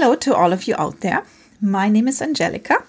[0.00, 1.24] Hello to all of you out there.
[1.60, 2.84] My name is Angelica,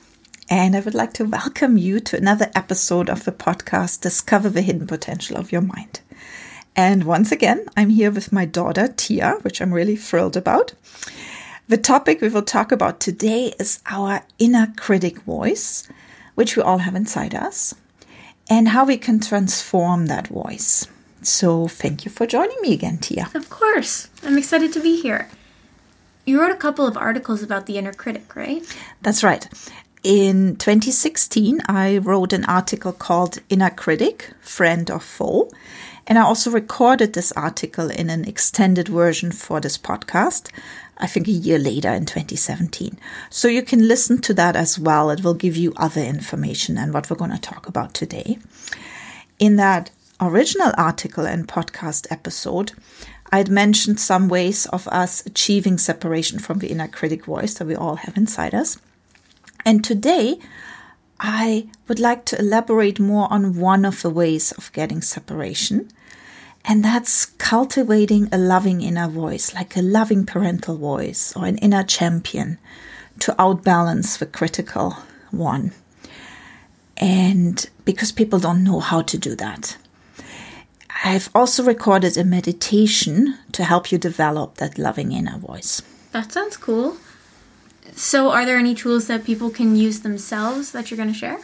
[0.47, 4.62] and I would like to welcome you to another episode of the podcast Discover the
[4.62, 6.01] Hidden Potential of Your Mind.
[6.76, 10.74] And once again, I'm here with my daughter Tia, which I'm really thrilled about.
[11.67, 15.87] The topic we will talk about today is our inner critic voice,
[16.35, 17.73] which we all have inside us,
[18.52, 20.85] and how we can transform that voice.
[21.23, 23.31] So, thank you for joining me again, Tia.
[23.34, 24.12] Of course.
[24.21, 25.27] I'm excited to be here.
[26.30, 28.61] You wrote a couple of articles about the inner critic, right?
[29.01, 29.47] That's right.
[30.03, 35.49] In 2016, I wrote an article called Inner Critic, Friend or Foe.
[36.05, 40.51] And I also recorded this article in an extended version for this podcast,
[40.99, 42.99] I think a year later in 2017.
[43.31, 45.09] So you can listen to that as well.
[45.09, 48.37] It will give you other information and what we're going to talk about today.
[49.39, 49.89] In that
[50.21, 52.73] original article and podcast episode,
[53.31, 57.75] I'd mentioned some ways of us achieving separation from the inner critic voice that we
[57.75, 58.77] all have inside us.
[59.65, 60.40] And today,
[61.20, 65.89] I would like to elaborate more on one of the ways of getting separation.
[66.66, 71.84] And that's cultivating a loving inner voice, like a loving parental voice or an inner
[71.84, 72.58] champion
[73.20, 74.98] to outbalance the critical
[75.32, 75.73] one.
[76.98, 79.78] And because people don't know how to do that.
[81.03, 85.81] I've also recorded a meditation to help you develop that loving inner voice.
[86.11, 86.97] That sounds cool.
[87.95, 91.39] So, are there any tools that people can use themselves that you're going to share?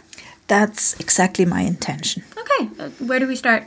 [0.47, 2.23] That's exactly my intention.
[2.37, 3.63] Okay, uh, where do we start?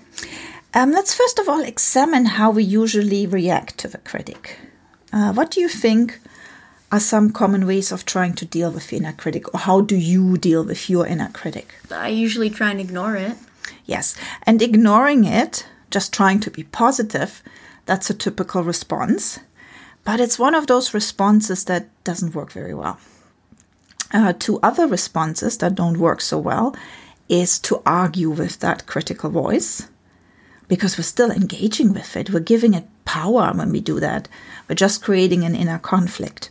[0.75, 4.59] Um, let's first of all examine how we usually react to the critic.
[5.13, 6.21] Uh, what do you think
[6.93, 9.97] are some common ways of trying to deal with the inner critic, or how do
[9.97, 11.75] you deal with your inner critic?
[11.91, 13.37] I usually try and ignore it.
[13.87, 17.43] Yes, and ignoring it just trying to be positive,
[17.87, 19.41] that's a typical response.
[20.05, 22.99] But it's one of those responses that doesn't work very well.
[24.13, 26.75] Uh, two other responses that don't work so well
[27.29, 29.87] is to argue with that critical voice
[30.67, 32.31] because we're still engaging with it.
[32.31, 34.29] We're giving it power when we do that.
[34.69, 36.51] We're just creating an inner conflict.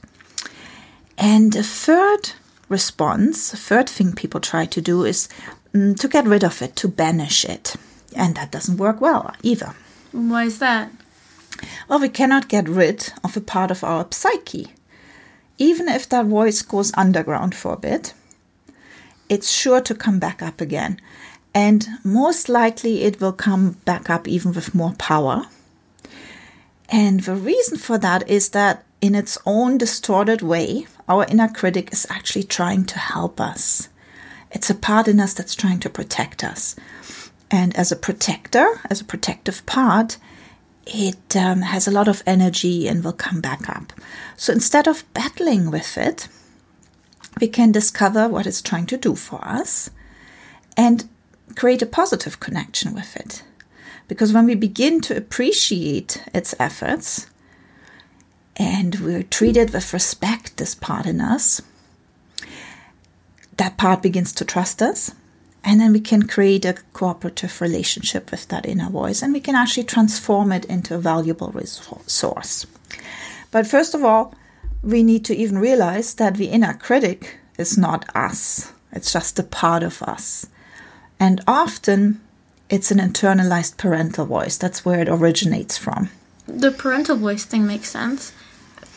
[1.18, 2.32] And a third
[2.70, 5.30] response, a third thing people try to do is
[5.74, 7.76] mm, to get rid of it, to banish it.
[8.16, 9.76] And that doesn't work well either.
[10.12, 10.92] Why is that?
[11.88, 14.74] Well, we cannot get rid of a part of our psyche.
[15.58, 18.14] Even if that voice goes underground for a bit,
[19.30, 21.00] it's sure to come back up again.
[21.54, 25.48] And most likely it will come back up even with more power.
[26.90, 31.92] And the reason for that is that in its own distorted way, our inner critic
[31.92, 33.90] is actually trying to help us.
[34.52, 36.76] It's a part in us that's trying to protect us.
[37.50, 40.18] And as a protector, as a protective part,
[40.86, 43.94] it um, has a lot of energy and will come back up.
[44.36, 46.28] So instead of battling with it,
[47.40, 49.90] we can discover what it's trying to do for us
[50.76, 51.08] and
[51.56, 53.44] create a positive connection with it.
[54.08, 57.28] Because when we begin to appreciate its efforts
[58.56, 61.62] and we treat it with respect, this part in us,
[63.58, 65.12] that part begins to trust us
[65.64, 69.56] and then we can create a cooperative relationship with that inner voice and we can
[69.56, 72.66] actually transform it into a valuable resource.
[73.52, 74.34] But first of all,
[74.84, 79.44] we need to even realize that the inner critic is not us, it's just a
[79.44, 80.48] part of us.
[81.20, 82.22] And often
[82.70, 84.58] it's an internalized parental voice.
[84.58, 86.10] That's where it originates from.
[86.48, 88.34] The parental voice thing makes sense.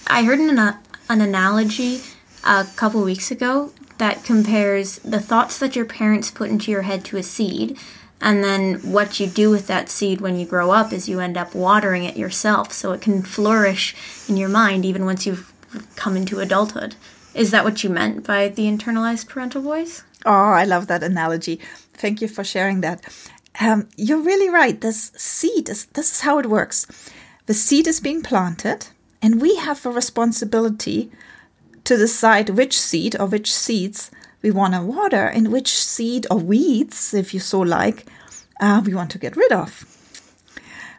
[0.07, 2.01] I heard an, an analogy
[2.45, 7.05] a couple weeks ago that compares the thoughts that your parents put into your head
[7.05, 7.79] to a seed
[8.21, 11.39] and then what you do with that seed when you grow up is you end
[11.39, 13.95] up watering it yourself so it can flourish
[14.29, 15.51] in your mind even once you've
[15.97, 16.97] come into adulthood.
[17.35, 20.03] Is that what you meant by the internalized parental voice?
[20.27, 21.61] Oh, I love that analogy.
[21.95, 23.03] Thank you for sharing that.
[23.59, 24.79] Um, you're really right.
[24.79, 26.87] This seed is this is how it works.
[27.47, 28.89] The seed is being planted,
[29.23, 31.11] and we have a responsibility
[31.91, 36.39] to decide which seed or which seeds we want to water and which seed or
[36.39, 38.07] weeds, if you so like,
[38.61, 39.85] uh, we want to get rid of.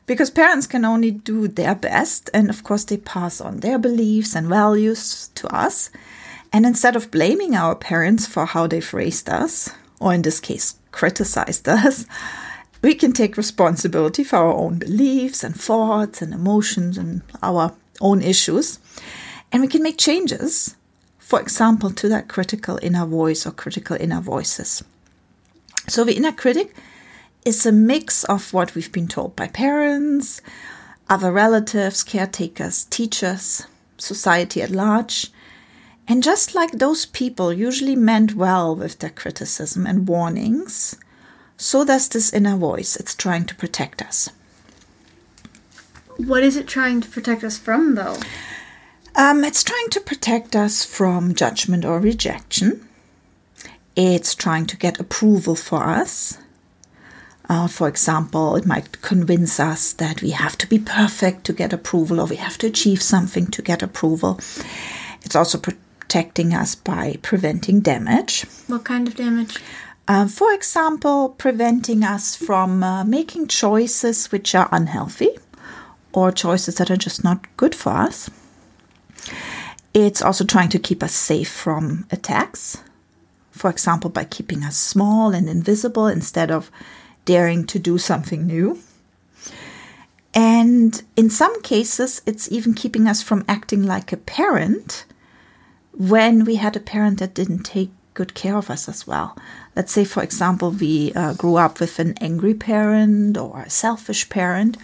[0.06, 4.36] Because parents can only do their best, and of course, they pass on their beliefs
[4.36, 5.92] and values to us.
[6.52, 9.70] And instead of blaming our parents for how they've raised us,
[10.02, 12.06] or in this case, criticized us,
[12.82, 18.22] we can take responsibility for our own beliefs and thoughts and emotions and our own
[18.22, 18.78] issues
[19.52, 20.76] and we can make changes,
[21.32, 24.84] for example, to that critical inner voice or critical inner voices.
[25.88, 26.76] So the inner critic
[27.46, 30.42] is a mix of what we've been told by parents,
[31.10, 33.66] other relatives, caretakers, teachers,
[33.98, 35.32] society at large,
[36.12, 40.98] And just like those people usually meant well with their criticism and warnings,
[41.56, 42.98] so does this inner voice.
[42.98, 44.30] It's trying to protect us.
[46.18, 48.18] What is it trying to protect us from, though?
[49.22, 52.90] Um, it's trying to protect us from judgment or rejection.
[53.96, 56.40] It's trying to get approval for us.
[57.48, 61.72] Uh, for example, it might convince us that we have to be perfect to get
[61.72, 64.40] approval or we have to achieve something to get approval.
[65.22, 68.48] It's also protecting us by preventing damage.
[68.66, 69.60] What kind of damage?
[70.08, 75.38] Uh, for example, preventing us from uh, making choices which are unhealthy
[76.12, 78.32] or choices that are just not good for us.
[79.94, 82.78] It's also trying to keep us safe from attacks.
[83.52, 86.72] For example, by keeping us small and invisible instead of
[87.26, 88.80] daring to do something new.
[90.34, 95.06] And in some cases, it's even keeping us from acting like a parent
[95.92, 99.38] when we had a parent that didn't take good care of us as well.
[99.76, 104.30] Let's say, for example, we uh, grew up with an angry parent or a selfish
[104.30, 104.78] parent.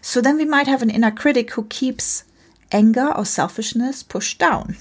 [0.00, 2.24] So then we might have an inner critic who keeps
[2.72, 4.76] anger or selfishness pushed down.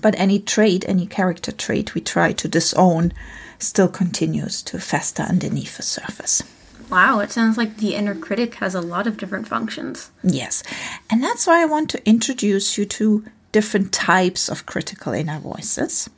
[0.00, 3.12] But any trait, any character trait we try to disown
[3.58, 6.42] still continues to fester underneath the surface.
[6.90, 10.10] Wow, it sounds like the inner critic has a lot of different functions.
[10.22, 10.62] Yes.
[11.10, 16.10] And that's why I want to introduce you to different types of critical inner voices.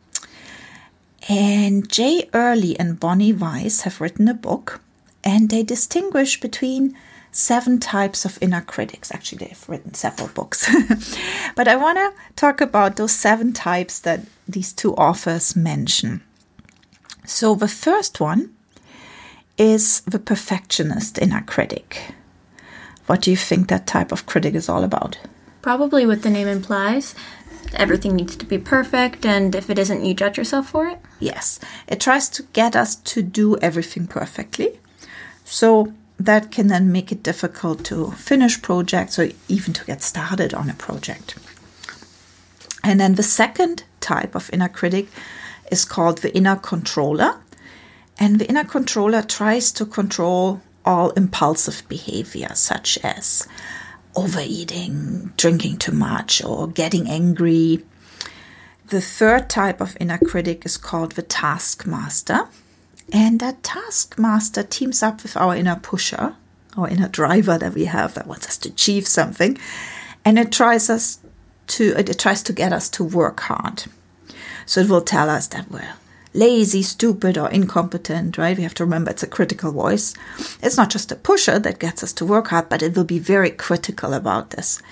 [1.28, 4.80] And Jay Earley and Bonnie Weiss have written a book,
[5.22, 6.96] and they distinguish between
[7.36, 9.12] seven types of inner critics.
[9.12, 10.68] Actually, they've written several books.
[11.54, 16.22] but I want to talk about those seven types that these two authors mention.
[17.26, 18.54] So the first one
[19.58, 22.14] is the perfectionist inner critic.
[23.06, 25.18] What do you think that type of critic is all about?
[25.62, 27.14] Probably what the name implies.
[27.74, 30.98] Everything needs to be perfect, and if it isn't, you judge yourself for it?
[31.18, 31.58] Yes.
[31.88, 34.80] It tries to get us to do everything perfectly.
[35.44, 40.54] So that can then make it difficult to finish projects or even to get started
[40.54, 41.36] on a project.
[42.82, 45.08] And then the second type of inner critic
[45.70, 47.40] is called the inner controller.
[48.18, 53.46] And the inner controller tries to control all impulsive behavior, such as
[54.14, 57.84] overeating, drinking too much, or getting angry.
[58.86, 62.48] The third type of inner critic is called the taskmaster.
[63.12, 66.34] And that taskmaster teams up with our inner pusher,
[66.76, 69.58] our inner driver that we have that wants us to achieve something.
[70.24, 71.20] And it tries us
[71.68, 73.84] to it tries to get us to work hard.
[74.66, 75.94] So it will tell us that we're
[76.34, 78.56] lazy, stupid, or incompetent, right?
[78.56, 80.14] We have to remember it's a critical voice.
[80.62, 83.18] It's not just a pusher that gets us to work hard, but it will be
[83.18, 84.82] very critical about this.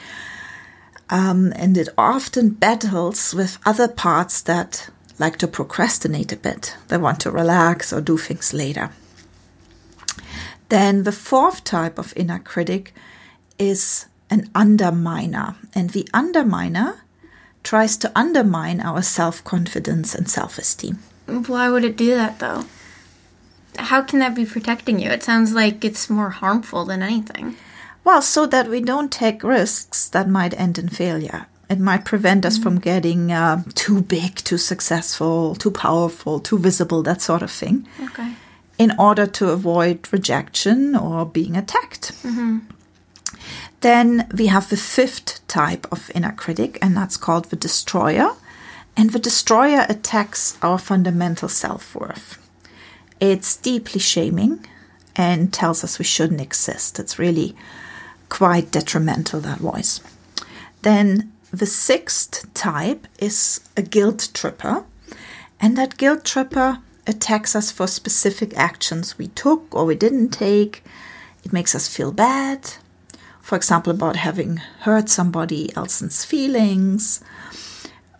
[1.10, 4.88] Um, and it often battles with other parts that
[5.18, 6.76] like to procrastinate a bit.
[6.88, 8.90] They want to relax or do things later.
[10.68, 12.94] Then the fourth type of inner critic
[13.58, 15.56] is an underminer.
[15.74, 16.98] And the underminer
[17.62, 20.98] tries to undermine our self confidence and self esteem.
[21.26, 22.64] Why would it do that though?
[23.76, 25.10] How can that be protecting you?
[25.10, 27.56] It sounds like it's more harmful than anything.
[28.04, 31.46] Well, so that we don't take risks that might end in failure.
[31.74, 32.62] It might prevent us mm-hmm.
[32.62, 37.88] from getting uh, too big, too successful, too powerful, too visible, that sort of thing.
[38.00, 38.32] Okay.
[38.78, 42.12] In order to avoid rejection or being attacked.
[42.22, 42.58] Mm-hmm.
[43.80, 48.30] Then we have the fifth type of inner critic, and that's called the destroyer.
[48.96, 52.38] And the destroyer attacks our fundamental self worth.
[53.18, 54.64] It's deeply shaming
[55.16, 57.00] and tells us we shouldn't exist.
[57.00, 57.56] It's really
[58.28, 60.00] quite detrimental, that voice.
[60.82, 64.84] Then the sixth type is a guilt tripper,
[65.60, 70.82] and that guilt tripper attacks us for specific actions we took or we didn't take.
[71.44, 72.70] It makes us feel bad,
[73.40, 77.22] for example, about having hurt somebody else's feelings.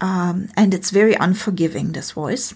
[0.00, 2.54] Um, and it's very unforgiving, this voice.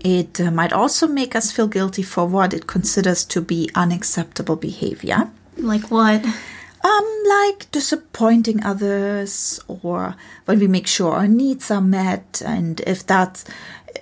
[0.00, 4.56] It uh, might also make us feel guilty for what it considers to be unacceptable
[4.56, 5.30] behavior.
[5.56, 6.24] Like what?
[6.84, 13.06] Um, like disappointing others, or when we make sure our needs are met, and if
[13.06, 13.46] that's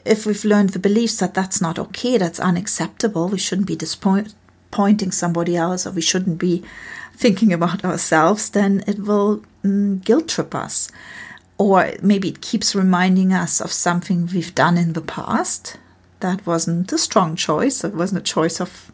[0.05, 5.13] if we've learned the beliefs that that's not okay, that's unacceptable, we shouldn't be disappointing
[5.13, 6.65] somebody else, or we shouldn't be
[7.15, 10.91] thinking about ourselves, then it will mm, guilt trip us.
[11.59, 15.79] Or maybe it keeps reminding us of something we've done in the past.
[16.19, 18.91] That wasn't a strong choice, it wasn't a choice of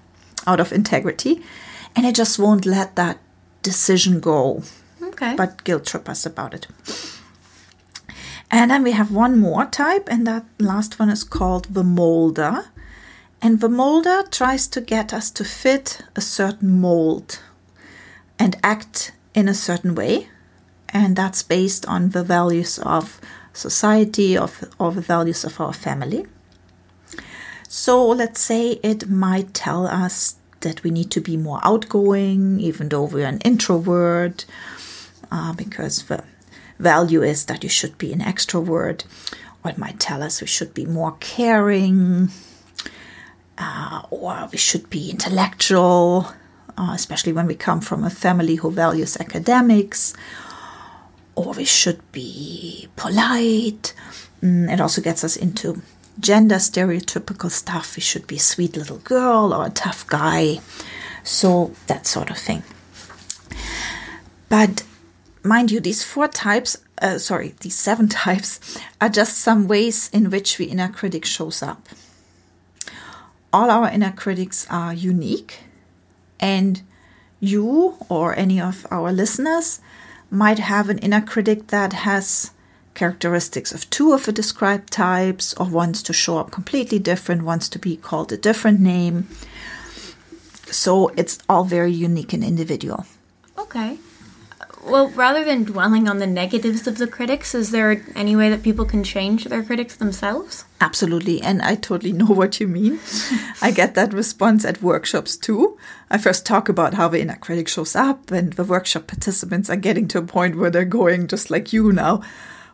[0.47, 1.43] out of integrity,
[1.97, 3.19] and it just won't let that
[3.63, 4.63] decision go.
[5.03, 5.35] Okay.
[5.37, 6.67] But guilt trip us about it.
[8.51, 12.65] And then we have one more type, and that last one is called the molder.
[13.43, 17.41] And the molder tries to get us to fit a certain mold
[18.39, 20.29] and act in a certain way.
[20.89, 23.21] And that's based on the values of
[23.53, 26.27] society, of, or the values of our family.
[27.69, 32.89] So let's say it might tell us that we need to be more outgoing, even
[32.89, 34.45] though we're an introvert,
[35.31, 36.25] uh, because the
[36.79, 39.05] value is that you should be an extrovert.
[39.65, 42.31] Or it might tell us we should be more caring,
[43.59, 46.33] uh, or we should be intellectual,
[46.77, 50.15] uh, especially when we come from a family who values academics,
[51.35, 53.95] or we should be polite.
[54.43, 55.83] Mm, it also gets us into
[56.21, 57.97] gender stereotypical stuff.
[57.97, 60.61] We should be a sweet little girl or a tough guy.
[61.25, 62.63] So, that sort of thing.
[64.49, 64.85] But
[65.43, 70.31] mind you, these four types, uh, sorry, these seven types, are just some ways in
[70.31, 71.89] which the inner critic shows up.
[73.53, 75.61] All our inner critics are unique,
[76.39, 76.83] and
[77.41, 79.81] you or any of our listeners
[80.31, 82.51] might have an inner critic that has
[82.99, 87.69] characteristics of two of the described types, or wants to show up completely different, wants
[87.69, 89.29] to be called a different name.
[90.67, 93.07] So it's all very unique and individual.
[93.57, 93.99] Okay.
[94.85, 98.63] Well, rather than dwelling on the negatives of the critics, is there any way that
[98.63, 100.65] people can change their critics themselves?
[100.81, 101.41] Absolutely.
[101.43, 102.99] And I totally know what you mean.
[103.63, 105.79] I get that response at workshops too.
[106.11, 109.77] I first talk about how the inner critic shows up, and the workshop participants are
[109.77, 112.23] getting to a point where they're going just like you now.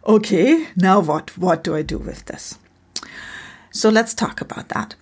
[0.06, 1.36] Okay, now what?
[1.38, 2.58] What do I do with this?
[3.70, 4.94] So let's talk about that.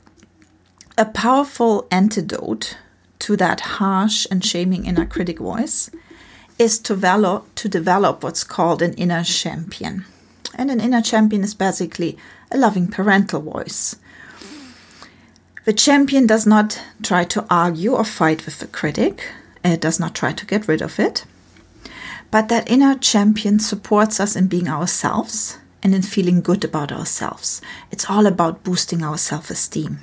[0.96, 2.76] A powerful antidote
[3.20, 5.90] to that harsh and shaming inner critic voice
[6.56, 10.04] is to develop, to develop what's called an inner champion.
[10.54, 12.16] And an inner champion is basically
[12.52, 13.96] a loving parental voice.
[15.64, 19.24] The champion does not try to argue or fight with the critic,
[19.64, 21.24] it does not try to get rid of it.
[22.32, 27.60] But that inner champion supports us in being ourselves and in feeling good about ourselves.
[27.90, 30.00] It's all about boosting our self esteem.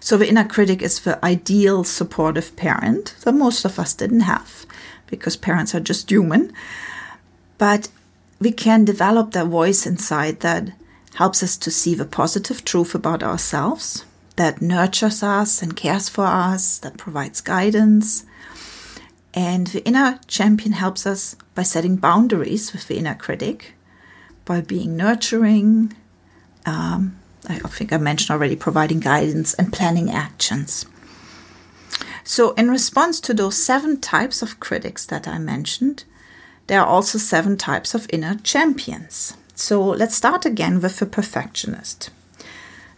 [0.00, 4.66] So, the inner critic is the ideal supportive parent that most of us didn't have
[5.06, 6.52] because parents are just human.
[7.58, 7.88] But
[8.40, 10.72] we can develop that voice inside that
[11.14, 14.04] helps us to see the positive truth about ourselves,
[14.34, 18.24] that nurtures us and cares for us, that provides guidance.
[19.36, 23.74] And the inner champion helps us by setting boundaries with the inner critic,
[24.46, 25.94] by being nurturing.
[26.64, 30.86] Um, I think I mentioned already providing guidance and planning actions.
[32.24, 36.04] So, in response to those seven types of critics that I mentioned,
[36.66, 39.36] there are also seven types of inner champions.
[39.54, 42.10] So, let's start again with the perfectionist.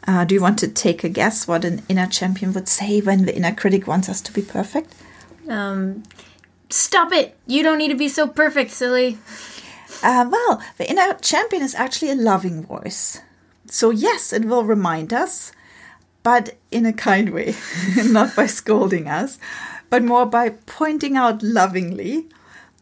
[0.07, 3.27] Uh, do you want to take a guess what an inner champion would say when
[3.27, 4.95] the inner critic wants us to be perfect?
[5.49, 6.05] Um,
[6.71, 7.37] stop it!
[7.47, 9.19] You don't need to be so perfect, silly.
[10.03, 13.21] Uh, well, the inner champion is actually a loving voice.
[13.67, 15.53] So, yes, it will remind us
[16.29, 17.55] but in a kind way,
[18.05, 19.39] not by scolding us,
[19.89, 22.27] but more by pointing out lovingly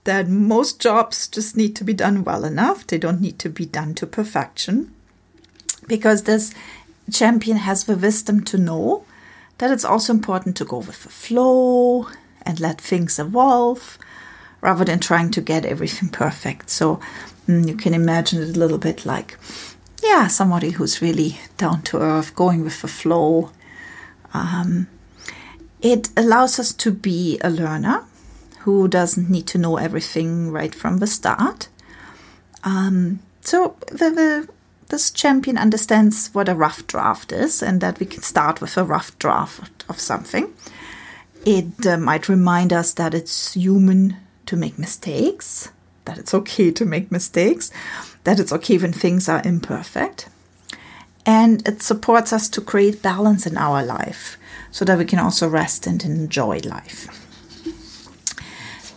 [0.02, 2.84] that most jobs just need to be done well enough.
[2.84, 4.92] They don't need to be done to perfection.
[5.86, 6.52] Because this
[7.12, 9.04] champion has the wisdom to know
[9.58, 12.08] that it's also important to go with the flow
[12.46, 13.98] and let things evolve
[14.60, 16.70] rather than trying to get everything perfect.
[16.70, 17.00] So
[17.46, 19.38] mm, you can imagine it a little bit like
[20.02, 23.50] yeah, somebody who's really down to earth, going with the flow.
[24.34, 24.88] Um,
[25.80, 28.04] it allows us to be a learner
[28.60, 31.68] who doesn't need to know everything right from the start.
[32.64, 34.48] Um, so the, the,
[34.88, 38.84] this champion understands what a rough draft is and that we can start with a
[38.84, 40.52] rough draft of something.
[41.46, 45.70] It uh, might remind us that it's human to make mistakes,
[46.04, 47.70] that it's okay to make mistakes,
[48.24, 50.28] that it's okay when things are imperfect.
[51.24, 54.36] And it supports us to create balance in our life
[54.72, 57.06] so that we can also rest and enjoy life.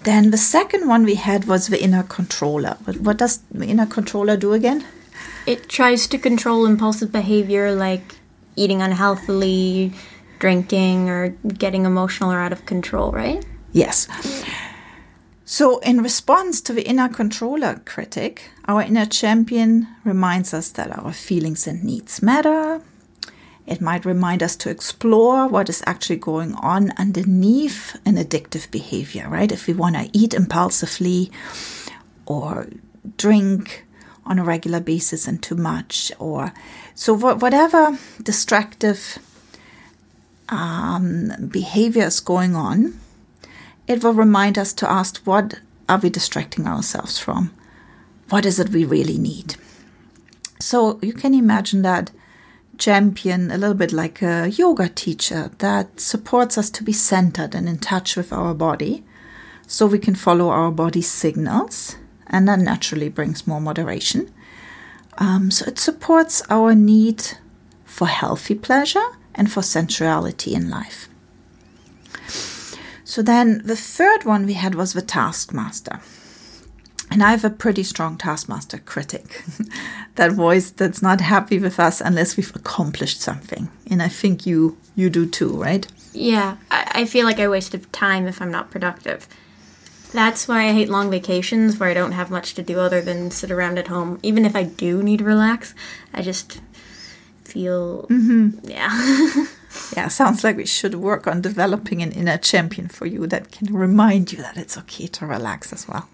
[0.04, 2.78] Then the second one we had was the inner controller.
[3.00, 4.86] What does the inner controller do again?
[5.46, 8.16] It tries to control impulsive behavior like
[8.56, 9.94] eating unhealthily,
[10.40, 13.46] drinking, or getting emotional or out of control, right?
[13.72, 14.08] Yes.
[15.46, 21.12] So, in response to the inner controller critic, our inner champion reminds us that our
[21.12, 22.82] feelings and needs matter.
[23.66, 29.28] It might remind us to explore what is actually going on underneath an addictive behavior,
[29.30, 29.52] right?
[29.52, 31.32] If we want to eat impulsively
[32.26, 32.68] or
[33.18, 33.86] drink
[34.26, 36.54] on a regular basis and too much, or
[36.94, 39.18] so whatever distractive
[40.50, 43.00] um, behavior is going on,
[43.88, 47.52] it will remind us to ask what are we distracting ourselves from?
[48.30, 49.56] What is it we really need?
[50.60, 52.12] So you can imagine that
[52.78, 57.68] champion a little bit like a yoga teacher that supports us to be centered and
[57.68, 59.04] in touch with our body
[59.68, 61.96] so we can follow our body's signals
[62.28, 64.32] and that naturally brings more moderation.
[65.18, 67.24] Um, so it supports our need
[67.84, 69.06] for healthy pleasure
[69.36, 71.08] and for sensuality in life.
[73.04, 76.00] So then the third one we had was the taskmaster.
[77.12, 79.44] And I have a pretty strong taskmaster critic,
[80.16, 83.68] that voice that's not happy with us unless we've accomplished something.
[83.90, 85.88] And I think you you do too, right?
[86.14, 89.28] Yeah, I, I feel like I wasted time if I'm not productive.
[90.12, 93.32] That's why I hate long vacations where I don't have much to do other than
[93.32, 94.20] sit around at home.
[94.24, 95.74] Even if I do need to relax,
[96.14, 96.62] I just
[97.52, 98.70] feel Mm-hmm.
[98.70, 99.46] yeah.
[99.96, 103.72] Yeah, sounds like we should work on developing an inner champion for you that can
[103.72, 106.10] remind you that it's okay to relax as well.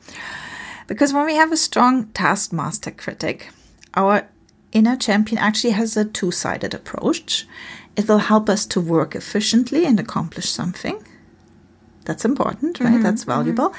[0.87, 3.49] Because when we have a strong taskmaster critic,
[3.93, 4.27] our
[4.73, 7.47] inner champion actually has a two sided approach.
[7.95, 11.01] It will help us to work efficiently and accomplish something.
[12.03, 13.01] That's important, right?
[13.01, 13.73] That's valuable.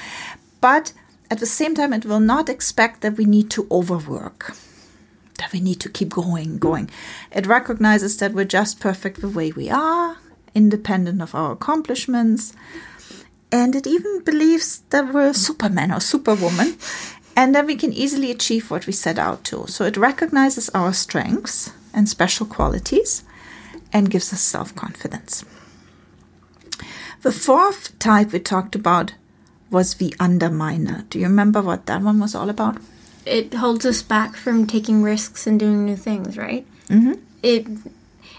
[0.61, 0.93] But
[1.31, 4.57] at the same time, it will not expect that we need to overwork,
[5.37, 6.91] that we need to keep going, going.
[7.33, 10.19] It recognizes that we're just perfect the way we are,
[10.55, 12.53] independent of our accomplishments.
[13.53, 16.77] And it even believes that we're Superman or Superwoman
[17.37, 19.67] and that we can easily achieve what we set out to.
[19.69, 23.23] So it recognizes our strengths and special qualities
[23.93, 25.45] and gives us self confidence.
[27.23, 29.15] The fourth type we talked about
[29.71, 31.09] was the underminer.
[31.09, 32.79] Do you remember what that one was all about?
[33.27, 36.67] It holds us back from taking risks and doing new things, right?
[36.89, 37.15] Mm-hmm.
[37.43, 37.67] It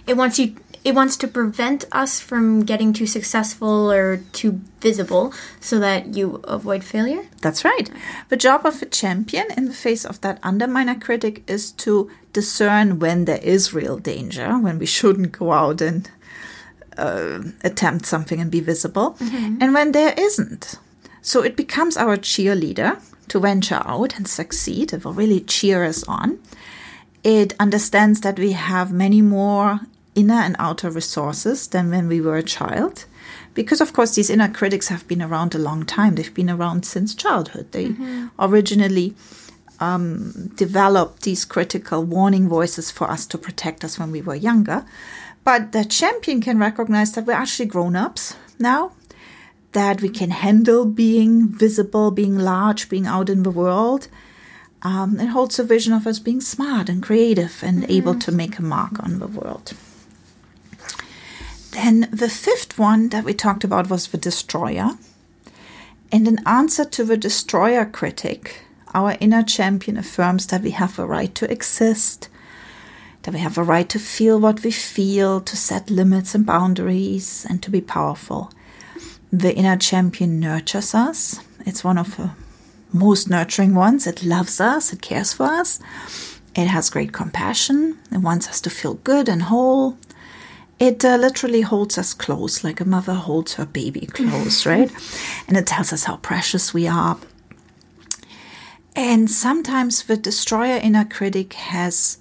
[0.07, 0.55] it wants you.
[0.83, 6.39] It wants to prevent us from getting too successful or too visible, so that you
[6.45, 7.23] avoid failure.
[7.41, 7.89] That's right.
[8.29, 12.99] The job of a champion in the face of that underminer critic is to discern
[12.99, 16.09] when there is real danger, when we shouldn't go out and
[16.97, 20.75] uh, attempt something and be visible, and when there isn't.
[21.21, 24.93] So it becomes our cheerleader to venture out and succeed.
[24.93, 26.39] It will really cheer us on.
[27.23, 29.81] It understands that we have many more
[30.15, 33.05] inner and outer resources than when we were a child.
[33.53, 36.15] Because, of course, these inner critics have been around a long time.
[36.15, 37.71] They've been around since childhood.
[37.71, 37.95] They
[38.39, 39.15] originally
[39.79, 44.85] um, developed these critical warning voices for us to protect us when we were younger.
[45.43, 48.91] But the champion can recognize that we're actually grown ups now,
[49.77, 54.07] that we can handle being visible, being large, being out in the world.
[54.81, 58.57] Um, it holds a vision of us being smart and creative and able to make
[58.57, 59.73] a mark on the world.
[61.73, 64.97] Then the fifth one that we talked about was the destroyer.
[66.11, 68.61] And in answer to the destroyer critic,
[68.95, 72.29] our inner champion affirms that we have a right to exist,
[73.21, 77.45] that we have a right to feel what we feel, to set limits and boundaries,
[77.47, 78.49] and to be powerful.
[79.31, 81.39] The inner champion nurtures us.
[81.65, 82.31] It's one of the
[82.93, 84.07] most nurturing ones.
[84.07, 85.79] It loves us, it cares for us,
[86.55, 89.97] it has great compassion, it wants us to feel good and whole.
[90.79, 94.91] It uh, literally holds us close, like a mother holds her baby close, right?
[95.47, 97.17] And it tells us how precious we are.
[98.95, 102.17] And sometimes the destroyer inner critic has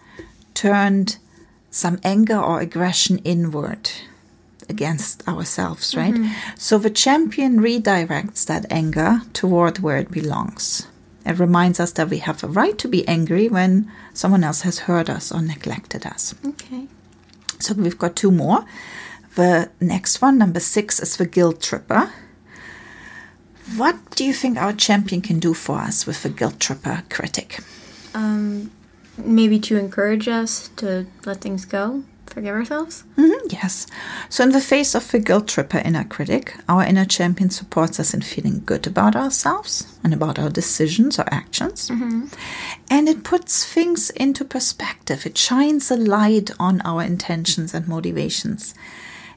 [0.54, 1.18] turned
[1.70, 3.90] some anger or aggression inward
[4.68, 6.14] against ourselves, right?
[6.56, 10.86] So the champion redirects that anger toward where it belongs.
[11.24, 14.80] It reminds us that we have a right to be angry when someone else has
[14.80, 16.34] hurt us or neglected us.
[16.44, 16.86] Okay.
[17.58, 18.64] So we've got two more.
[19.34, 22.12] The next one, number six, is the guilt tripper.
[23.76, 27.58] What do you think our champion can do for us with the guilt tripper critic?
[28.14, 28.70] Um,
[29.18, 33.04] maybe to encourage us to let things go, forgive ourselves.
[33.16, 33.86] Mhm, yes.
[34.28, 38.12] So, in the face of the guilt tripper inner critic, our inner champion supports us
[38.14, 41.90] in feeling good about ourselves and about our decisions or actions.
[42.90, 45.26] And it puts things into perspective.
[45.26, 48.74] It shines a light on our intentions and motivations.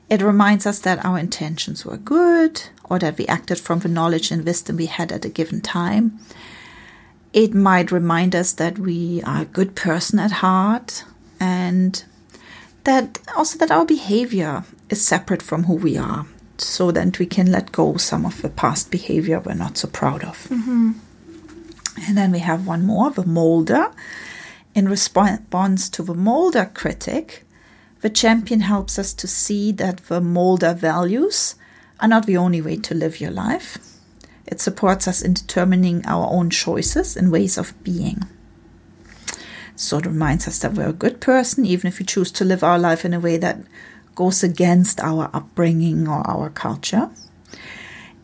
[0.09, 4.31] It reminds us that our intentions were good or that we acted from the knowledge
[4.31, 6.19] and wisdom we had at a given time.
[7.31, 11.03] It might remind us that we are a good person at heart
[11.39, 12.03] and
[12.89, 16.25] that also that our behavior is separate from who we are
[16.57, 20.23] so that we can let go some of the past behavior we're not so proud
[20.23, 20.47] of.
[20.49, 20.91] Mm-hmm.
[22.07, 23.91] And then we have one more, the molder.
[24.73, 27.45] In response to the Molder critic,
[28.01, 31.55] the champion helps us to see that the Molder values
[31.99, 33.77] are not the only way to live your life.
[34.47, 38.25] It supports us in determining our own choices and ways of being.
[39.79, 42.65] So it reminds us that we're a good person, even if we choose to live
[42.65, 43.59] our life in a way that
[44.13, 47.09] goes against our upbringing or our culture.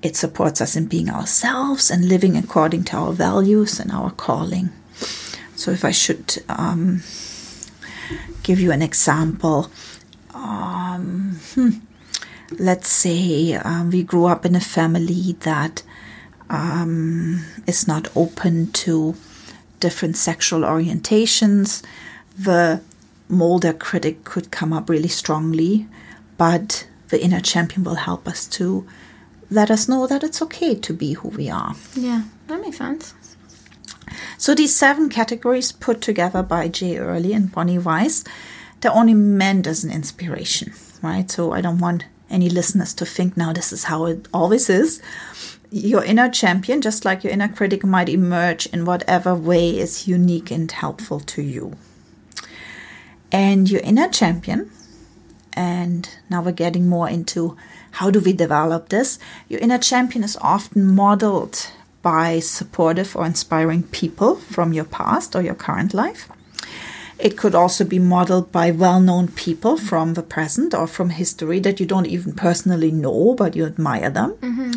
[0.01, 4.69] It supports us in being ourselves and living according to our values and our calling.
[5.55, 7.01] So, if I should um,
[8.43, 9.71] give you an example,
[10.33, 11.69] um, hmm,
[12.59, 15.83] let's say um, we grew up in a family that
[16.49, 19.15] um, is not open to
[19.87, 21.83] different sexual orientations.
[22.39, 22.81] The
[23.29, 25.87] Molder critic could come up really strongly,
[26.37, 28.87] but the inner champion will help us to
[29.51, 31.75] let us know that it's okay to be who we are.
[31.93, 33.13] Yeah, that makes sense.
[34.39, 38.23] So these seven categories put together by Jay Earley and Bonnie Weiss,
[38.81, 41.29] they're only meant as an inspiration, right?
[41.29, 44.99] So I don't want any listeners to think now this is how it always is.
[45.71, 50.51] Your inner champion, just like your inner critic, might emerge in whatever way is unique
[50.51, 51.73] and helpful to you.
[53.31, 54.71] And your inner champion,
[55.53, 57.57] and now we're getting more into
[57.91, 59.17] how do we develop this?
[59.47, 61.67] Your inner champion is often modeled
[62.01, 66.29] by supportive or inspiring people from your past or your current life.
[67.17, 71.59] It could also be modeled by well known people from the present or from history
[71.61, 74.33] that you don't even personally know, but you admire them.
[74.33, 74.71] Mm-hmm.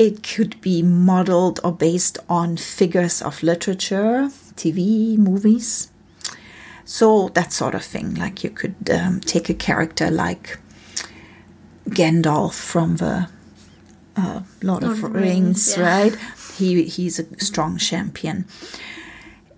[0.00, 5.90] It could be modeled or based on figures of literature, TV, movies.
[6.86, 8.14] So, that sort of thing.
[8.14, 10.58] Like you could um, take a character like
[11.90, 13.28] Gandalf from the
[14.16, 15.82] uh, Lord, Lord, of Rings, Rings yeah.
[15.82, 16.18] right?
[16.56, 18.46] he he's a strong champion.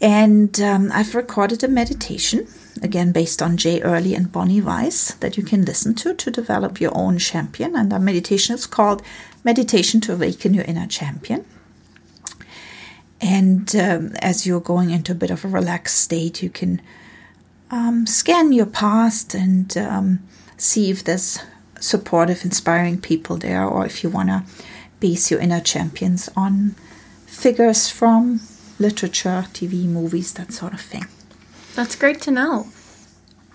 [0.00, 2.48] And um, I've recorded a meditation,
[2.82, 6.80] again based on Jay Earley and Bonnie Weiss, that you can listen to to develop
[6.80, 7.76] your own champion.
[7.76, 9.02] And that meditation is called
[9.44, 11.44] Meditation to Awaken Your Inner Champion.
[13.20, 16.82] And um, as you're going into a bit of a relaxed state, you can
[17.70, 21.38] um, scan your past and um, see if there's
[21.78, 24.44] supportive, inspiring people there, or if you want to
[25.00, 26.74] base your inner champions on
[27.26, 28.40] figures from
[28.78, 31.06] literature, TV, movies, that sort of thing.
[31.74, 32.66] That's great to know.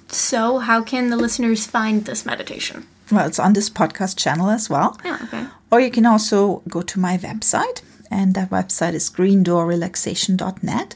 [0.09, 2.87] So, how can the listeners find this meditation?
[3.11, 4.97] Well, it's on this podcast channel as well.
[5.03, 5.45] Yeah, okay.
[5.71, 10.95] Or you can also go to my website, and that website is greendoorrelaxation.net.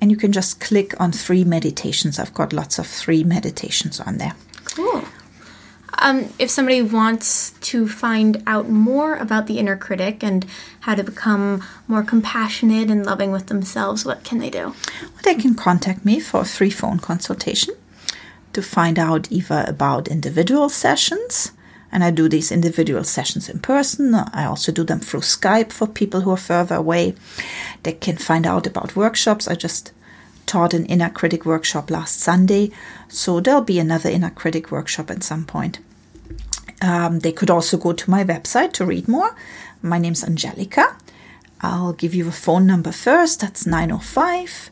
[0.00, 2.18] And you can just click on three meditations.
[2.18, 4.34] I've got lots of free meditations on there.
[4.64, 5.04] Cool.
[6.02, 10.44] Um, if somebody wants to find out more about the inner critic and
[10.80, 14.74] how to become more compassionate and loving with themselves, what can they do?
[15.00, 17.76] Well, they can contact me for a free phone consultation
[18.52, 21.52] to find out either about individual sessions.
[21.92, 24.12] And I do these individual sessions in person.
[24.12, 27.14] I also do them through Skype for people who are further away.
[27.84, 29.46] They can find out about workshops.
[29.46, 29.92] I just
[30.46, 32.72] taught an inner critic workshop last Sunday,
[33.06, 35.78] so there'll be another inner critic workshop at some point.
[36.82, 39.34] Um, they could also go to my website to read more.
[39.80, 40.96] My name's Angelica.
[41.60, 43.40] I'll give you a phone number first.
[43.40, 44.70] That's 905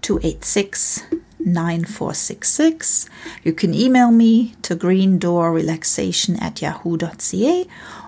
[0.00, 1.04] 286
[1.38, 3.08] 9466.
[3.44, 7.66] You can email me to greendoorrelaxation at yahoo.ca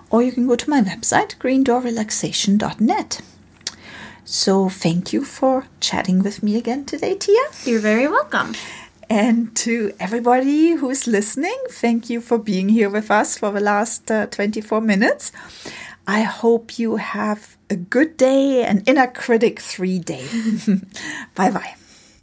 [0.09, 3.21] or you can go to my website, greendoorrelaxation.net.
[4.25, 7.41] So thank you for chatting with me again today, Tia.
[7.65, 8.53] You're very welcome.
[9.09, 13.59] And to everybody who is listening, thank you for being here with us for the
[13.59, 15.31] last uh, 24 minutes.
[16.07, 20.27] I hope you have a good day, an inner critic three day.
[21.35, 21.75] bye bye.